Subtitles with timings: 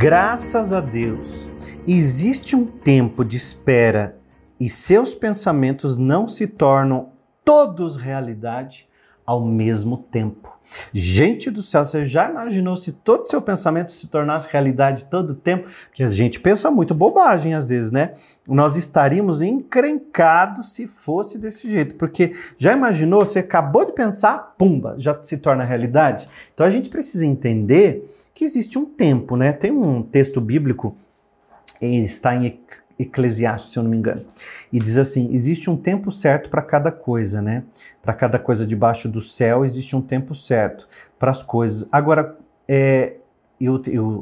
[0.00, 1.50] Graças a Deus,
[1.86, 4.18] existe um tempo de espera
[4.58, 7.12] e seus pensamentos não se tornam
[7.44, 8.88] todos realidade
[9.26, 10.58] ao mesmo tempo.
[10.92, 15.34] Gente do céu, você já imaginou se todo seu pensamento se tornasse realidade todo o
[15.34, 15.68] tempo?
[15.92, 18.14] Que a gente pensa muito bobagem às vezes, né?
[18.46, 24.94] Nós estaríamos encrencados se fosse desse jeito, porque já imaginou, você acabou de pensar, pumba,
[24.98, 26.28] já se torna realidade?
[26.54, 29.52] Então a gente precisa entender que existe um tempo, né?
[29.52, 30.96] Tem um texto bíblico,
[31.80, 32.58] está em
[33.00, 34.24] Eclesiastes, se eu não me engano.
[34.72, 37.64] E diz assim: existe um tempo certo para cada coisa, né?
[38.02, 41.88] Para cada coisa debaixo do céu existe um tempo certo para as coisas.
[41.90, 42.36] Agora,
[42.68, 43.14] é,
[43.60, 43.74] e o,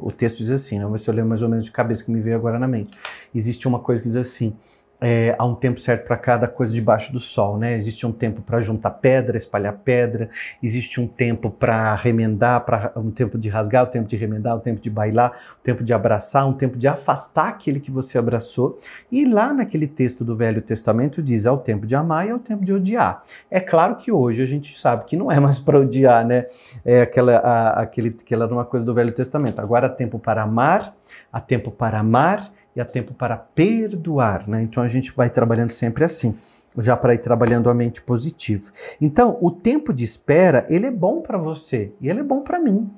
[0.02, 0.84] o, texto diz assim, né?
[0.84, 2.66] Vamos ver se eu lembro mais ou menos de cabeça que me veio agora na
[2.66, 2.98] mente.
[3.34, 4.56] Existe uma coisa que diz assim:
[5.00, 7.76] é, há um tempo certo para cada coisa debaixo do sol, né?
[7.76, 10.28] Existe um tempo para juntar pedra, espalhar pedra,
[10.62, 14.60] existe um tempo para remendar, para um tempo de rasgar, um tempo de remendar, um
[14.60, 18.78] tempo de bailar, um tempo de abraçar, um tempo de afastar aquele que você abraçou.
[19.10, 22.34] E lá naquele texto do Velho Testamento diz é o tempo de amar e é
[22.34, 23.22] o tempo de odiar.
[23.50, 26.46] É claro que hoje a gente sabe que não é mais para odiar, né?
[26.84, 29.60] É aquela, a, aquele, aquela uma coisa do Velho Testamento.
[29.60, 30.92] Agora há tempo para amar,
[31.32, 34.62] há tempo para amar e há tempo para perdoar, né?
[34.62, 36.36] Então a gente vai trabalhando sempre assim,
[36.78, 38.70] já para ir trabalhando a mente positiva.
[39.00, 42.60] Então, o tempo de espera, ele é bom para você e ele é bom para
[42.60, 42.88] mim,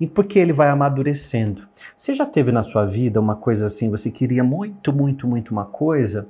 [0.00, 1.68] e porque ele vai amadurecendo.
[1.96, 5.64] Você já teve na sua vida uma coisa assim, você queria muito, muito, muito uma
[5.64, 6.26] coisa,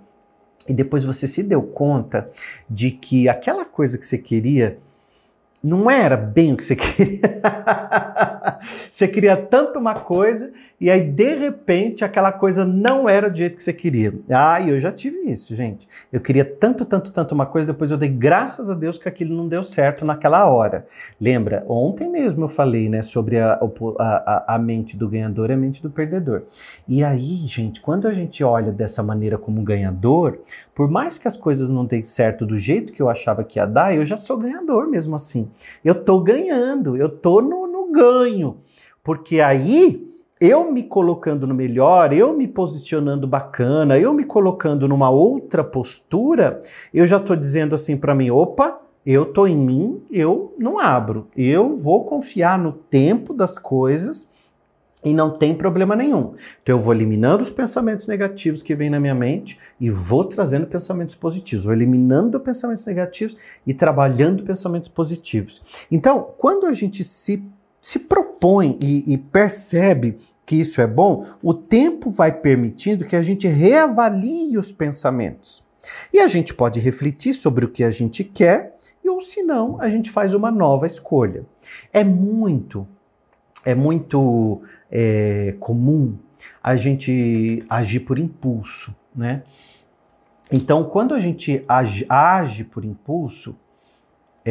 [0.69, 2.27] e depois você se deu conta
[2.69, 4.79] de que aquela coisa que você queria
[5.63, 7.21] não era bem o que você queria.
[8.91, 13.57] Você queria tanto uma coisa e aí de repente aquela coisa não era do jeito
[13.57, 14.15] que você queria.
[14.31, 15.89] Ah, eu já tive isso, gente.
[16.13, 19.37] Eu queria tanto, tanto, tanto uma coisa, depois eu dei graças a Deus que aquilo
[19.37, 20.87] não deu certo naquela hora.
[21.21, 21.65] Lembra?
[21.69, 23.59] Ontem mesmo eu falei, né, sobre a,
[23.99, 26.43] a, a mente do ganhador e a mente do perdedor.
[26.87, 30.39] E aí, gente, quando a gente olha dessa maneira como ganhador,
[30.75, 33.67] por mais que as coisas não deem certo do jeito que eu achava que ia
[33.67, 35.51] dar, eu já sou ganhador mesmo assim.
[35.85, 38.59] Eu tô ganhando, eu tô no, ganho.
[39.03, 40.07] Porque aí
[40.41, 46.61] eu me colocando no melhor, eu me posicionando bacana, eu me colocando numa outra postura,
[46.95, 51.29] eu já tô dizendo assim para mim, opa, eu tô em mim, eu não abro.
[51.37, 54.29] Eu vou confiar no tempo das coisas
[55.05, 56.35] e não tem problema nenhum.
[56.63, 60.67] Então eu vou eliminando os pensamentos negativos que vêm na minha mente e vou trazendo
[60.67, 65.87] pensamentos positivos, vou eliminando pensamentos negativos e trabalhando pensamentos positivos.
[65.91, 67.43] Então, quando a gente se,
[67.81, 73.23] se propõe e, e percebe que isso é bom, o tempo vai permitindo que a
[73.23, 75.63] gente reavalie os pensamentos.
[76.13, 79.81] E a gente pode refletir sobre o que a gente quer, e ou se não,
[79.81, 81.45] a gente faz uma nova escolha.
[81.93, 82.87] É muito,
[83.65, 86.17] é muito é, comum
[86.63, 89.43] a gente agir por impulso, né?
[90.51, 93.55] Então, quando a gente age, age por impulso,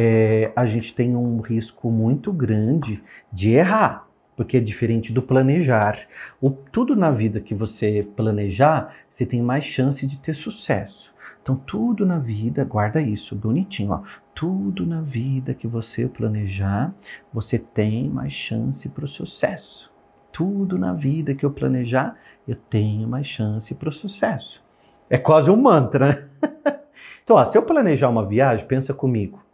[0.00, 5.98] é, a gente tem um risco muito grande de errar, porque é diferente do planejar.
[6.40, 11.12] O, tudo na vida que você planejar, você tem mais chance de ter sucesso.
[11.42, 14.02] Então, tudo na vida, guarda isso bonitinho, ó.
[14.32, 16.94] Tudo na vida que você planejar,
[17.32, 19.90] você tem mais chance para o sucesso
[20.30, 22.14] tudo na vida que eu planejar,
[22.46, 24.64] eu tenho mais chance para o sucesso.
[25.10, 26.28] É quase um mantra, né?
[27.24, 29.47] então, ó, se eu planejar uma viagem, pensa comigo.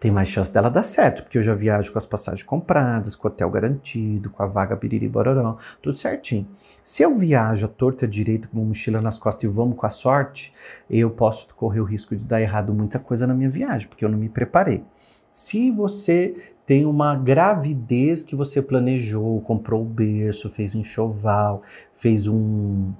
[0.00, 3.28] Tem mais chance dela dar certo, porque eu já viajo com as passagens compradas, com
[3.28, 6.48] o hotel garantido, com a vaga biriri bororó, tudo certinho.
[6.82, 9.90] Se eu viajo a torta direita com uma mochila nas costas e vamos com a
[9.90, 10.54] sorte,
[10.88, 14.08] eu posso correr o risco de dar errado muita coisa na minha viagem, porque eu
[14.08, 14.82] não me preparei.
[15.30, 16.34] Se você
[16.64, 21.60] tem uma gravidez que você planejou, comprou o berço, fez enxoval,
[21.94, 22.90] fez um,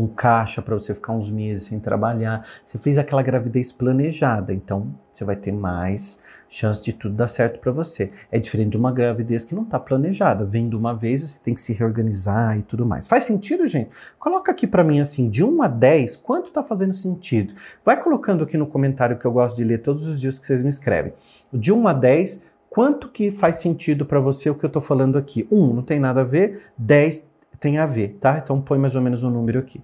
[0.00, 2.46] um caixa para você ficar uns meses sem trabalhar.
[2.64, 7.60] Você fez aquela gravidez planejada, então você vai ter mais chance de tudo dar certo
[7.60, 8.10] para você.
[8.30, 11.54] É diferente de uma gravidez que não está planejada, vem de uma vez você tem
[11.54, 13.06] que se reorganizar e tudo mais.
[13.06, 13.90] Faz sentido, gente?
[14.18, 17.54] Coloca aqui para mim assim, de 1 a 10, quanto está fazendo sentido?
[17.84, 20.62] Vai colocando aqui no comentário que eu gosto de ler todos os dias que vocês
[20.62, 21.12] me escrevem.
[21.52, 25.18] De 1 a 10, Quanto que faz sentido para você o que eu estou falando
[25.18, 25.44] aqui?
[25.50, 27.26] Um, não tem nada a ver, dez
[27.58, 28.38] tem a ver, tá?
[28.38, 29.82] Então põe mais ou menos um número aqui.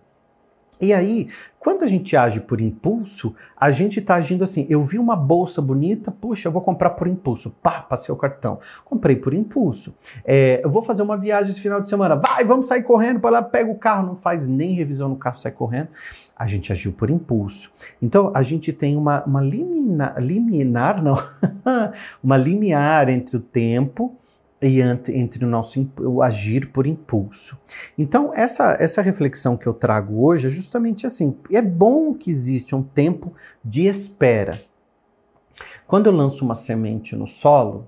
[0.80, 1.28] E aí,
[1.58, 4.66] quando a gente age por impulso, a gente está agindo assim.
[4.68, 7.50] Eu vi uma bolsa bonita, puxa, eu vou comprar por impulso.
[7.62, 8.58] Pá, passei o cartão.
[8.84, 9.94] Comprei por impulso.
[10.24, 12.16] É, eu vou fazer uma viagem esse final de semana.
[12.16, 15.36] Vai, vamos sair correndo para lá, pega o carro, não faz nem revisão no carro,
[15.36, 15.88] sai correndo.
[16.36, 17.70] A gente agiu por impulso.
[18.00, 21.16] Então, a gente tem uma, uma liminar, liminar, não,
[22.22, 24.14] uma limiar entre o tempo
[24.66, 27.58] e entre o nosso o agir por impulso.
[27.96, 32.74] Então, essa, essa reflexão que eu trago hoje é justamente assim: é bom que existe
[32.74, 33.32] um tempo
[33.64, 34.60] de espera.
[35.86, 37.86] Quando eu lanço uma semente no solo,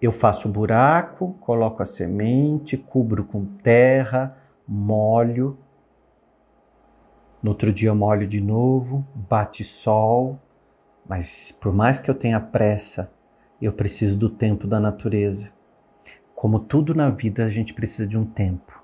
[0.00, 4.36] eu faço um buraco, coloco a semente, cubro com terra,
[4.68, 5.56] molho.
[7.42, 10.38] No outro dia eu molho de novo, bate sol,
[11.08, 13.10] mas por mais que eu tenha pressa,
[13.64, 15.52] eu preciso do tempo da natureza.
[16.34, 18.82] Como tudo na vida, a gente precisa de um tempo.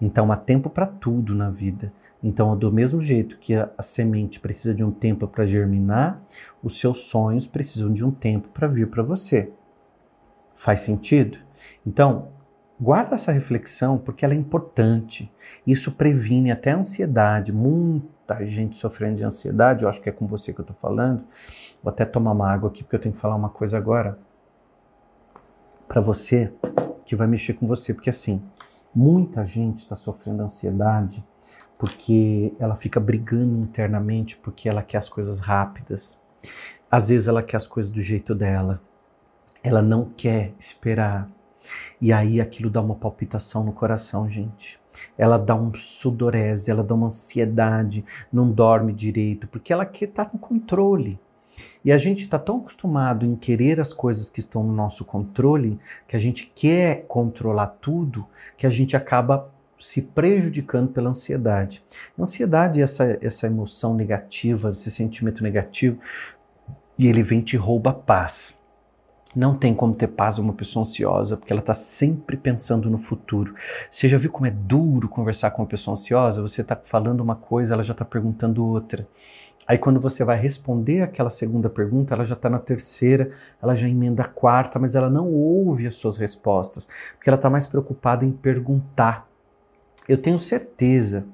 [0.00, 1.92] Então há tempo para tudo na vida.
[2.22, 6.22] Então, do mesmo jeito que a, a semente precisa de um tempo para germinar,
[6.62, 9.50] os seus sonhos precisam de um tempo para vir para você.
[10.54, 11.38] Faz sentido?
[11.84, 12.28] Então,
[12.80, 15.30] guarda essa reflexão porque ela é importante.
[15.66, 17.52] Isso previne até a ansiedade.
[17.52, 21.24] Muita gente sofrendo de ansiedade, eu acho que é com você que eu estou falando.
[21.82, 24.18] Vou até tomar uma água aqui porque eu tenho que falar uma coisa agora
[25.86, 26.52] para você
[27.04, 28.40] que vai mexer com você, porque assim,
[28.94, 31.24] muita gente está sofrendo ansiedade
[31.76, 36.20] porque ela fica brigando internamente porque ela quer as coisas rápidas.
[36.90, 38.80] Às vezes ela quer as coisas do jeito dela.
[39.62, 41.28] Ela não quer esperar.
[42.00, 44.80] E aí aquilo dá uma palpitação no coração, gente.
[45.16, 50.24] Ela dá um sudorese, ela dá uma ansiedade, não dorme direito, porque ela quer estar
[50.26, 51.18] tá no controle.
[51.84, 55.78] E a gente está tão acostumado em querer as coisas que estão no nosso controle,
[56.08, 61.82] que a gente quer controlar tudo, que a gente acaba se prejudicando pela ansiedade.
[62.18, 65.98] Ansiedade é essa, essa emoção negativa, esse sentimento negativo,
[66.98, 68.59] e ele vem te rouba a paz.
[69.34, 73.54] Não tem como ter paz uma pessoa ansiosa, porque ela está sempre pensando no futuro.
[73.88, 76.42] Você já viu como é duro conversar com uma pessoa ansiosa?
[76.42, 79.06] Você está falando uma coisa, ela já está perguntando outra.
[79.68, 83.30] Aí quando você vai responder aquela segunda pergunta, ela já está na terceira,
[83.62, 87.48] ela já emenda a quarta, mas ela não ouve as suas respostas, porque ela está
[87.48, 89.28] mais preocupada em perguntar.
[90.08, 91.24] Eu tenho certeza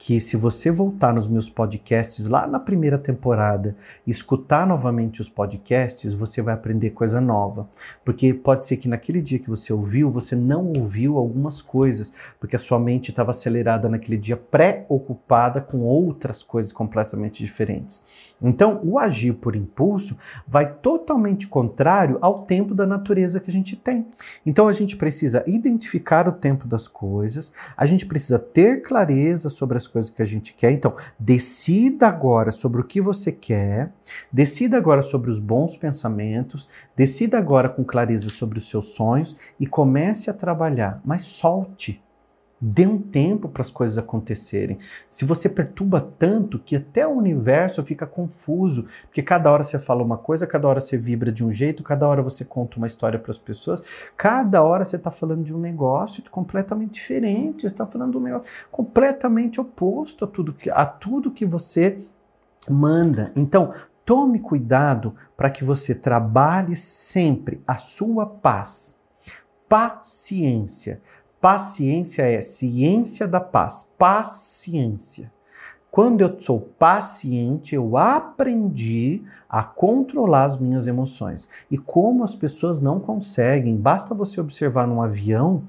[0.00, 6.14] que se você voltar nos meus podcasts lá na primeira temporada escutar novamente os podcasts,
[6.14, 7.68] você vai aprender coisa nova.
[8.04, 12.54] Porque pode ser que naquele dia que você ouviu, você não ouviu algumas coisas, porque
[12.54, 18.00] a sua mente estava acelerada naquele dia, preocupada com outras coisas completamente diferentes.
[18.40, 20.16] Então, o agir por impulso
[20.46, 24.06] vai totalmente contrário ao tempo da natureza que a gente tem.
[24.46, 29.76] Então, a gente precisa identificar o tempo das coisas, a gente precisa ter clareza sobre
[29.76, 30.70] as coisas que a gente quer.
[30.70, 33.92] Então, decida agora sobre o que você quer,
[34.32, 39.66] decida agora sobre os bons pensamentos, decida agora com clareza sobre os seus sonhos e
[39.66, 42.00] comece a trabalhar, mas solte.
[42.60, 44.78] Dê um tempo para as coisas acontecerem.
[45.06, 50.02] Se você perturba tanto que até o universo fica confuso, porque cada hora você fala
[50.02, 53.18] uma coisa, cada hora você vibra de um jeito, cada hora você conta uma história
[53.18, 53.82] para as pessoas,
[54.16, 58.48] cada hora você está falando de um negócio completamente diferente, está falando de um negócio
[58.72, 61.98] completamente oposto a tudo que, a tudo que você
[62.68, 63.32] manda.
[63.36, 63.72] Então,
[64.04, 68.98] tome cuidado para que você trabalhe sempre a sua paz.
[69.68, 71.02] Paciência.
[71.40, 73.90] Paciência é ciência da paz.
[73.96, 75.32] Paciência.
[75.90, 81.48] Quando eu sou paciente, eu aprendi a controlar as minhas emoções.
[81.70, 85.62] E como as pessoas não conseguem, basta você observar num avião,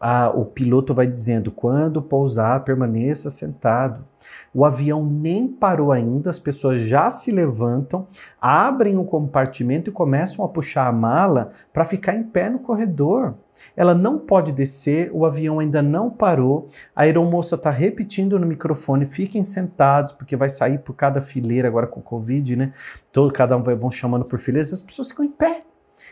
[0.00, 4.04] a, o piloto vai dizendo: quando pousar, permaneça sentado.
[4.52, 8.06] O avião nem parou ainda, as pessoas já se levantam,
[8.40, 13.34] abrem o compartimento e começam a puxar a mala para ficar em pé no corredor.
[13.76, 16.68] Ela não pode descer, o avião ainda não parou.
[16.94, 21.86] A aeromoça está repetindo no microfone: fiquem sentados, porque vai sair por cada fileira agora
[21.86, 22.72] com o Covid, né?
[23.12, 25.64] Todo, cada um vai, vão chamando por fileiras, as pessoas ficam em pé.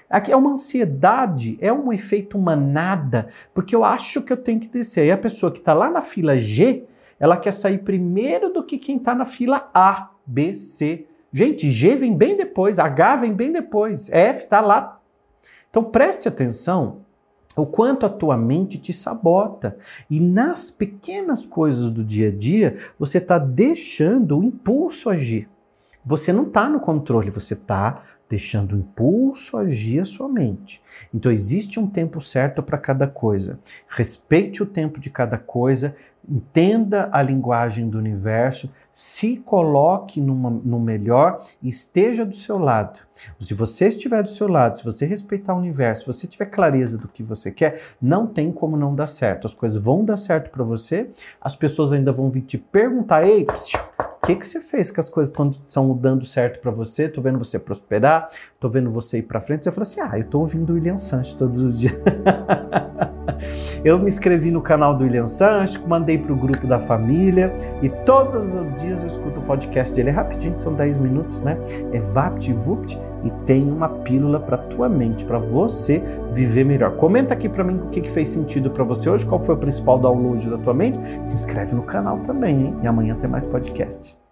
[0.09, 4.69] Aqui é uma ansiedade, é um efeito manada, porque eu acho que eu tenho que
[4.69, 5.00] descer.
[5.03, 6.85] Aí a pessoa que está lá na fila G,
[7.19, 11.07] ela quer sair primeiro do que quem está na fila A, B, C.
[11.33, 15.00] Gente, G vem bem depois, H vem bem depois, F está lá.
[15.69, 17.05] Então preste atenção
[17.57, 19.76] o quanto a tua mente te sabota.
[20.11, 25.49] E nas pequenas coisas do dia a dia, você está deixando o impulso agir.
[26.04, 30.82] Você não está no controle, você está deixando o impulso agir a sua mente.
[31.12, 33.58] Então existe um tempo certo para cada coisa.
[33.88, 35.94] Respeite o tempo de cada coisa,
[36.28, 43.00] entenda a linguagem do universo, se coloque numa, no melhor e esteja do seu lado.
[43.38, 46.96] Se você estiver do seu lado, se você respeitar o universo, se você tiver clareza
[46.96, 49.46] do que você quer, não tem como não dar certo.
[49.46, 53.44] As coisas vão dar certo para você, as pessoas ainda vão vir te perguntar: ei,
[53.44, 53.80] psiu,
[54.25, 55.35] que, que você fez que as coisas
[55.66, 57.09] estão dando certo para você?
[57.09, 58.28] Tô vendo você prosperar,
[58.59, 59.64] tô vendo você ir para frente.
[59.64, 61.95] Você fala assim: ah, eu tô ouvindo o William Sanches todos os dias.
[63.85, 67.88] eu me inscrevi no canal do William Sanches, mandei para o grupo da família e
[67.88, 70.11] todos os dias eu escuto o podcast dele.
[70.11, 71.59] É rapidinho, são 10 minutos, né?
[71.93, 76.97] É VaptVupt e tem uma pílula para tua mente, para você viver melhor.
[76.97, 79.59] Comenta aqui para mim o que, que fez sentido para você hoje, qual foi o
[79.59, 80.99] principal download da tua mente.
[81.23, 82.76] Se inscreve no canal também, hein?
[82.83, 84.24] E amanhã tem mais podcast.